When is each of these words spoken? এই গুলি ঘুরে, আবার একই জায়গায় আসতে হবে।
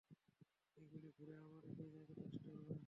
এই 0.77 0.85
গুলি 0.91 1.09
ঘুরে, 1.17 1.33
আবার 1.35 1.53
একই 1.59 1.73
জায়গায় 1.77 2.23
আসতে 2.25 2.49
হবে। 2.51 2.73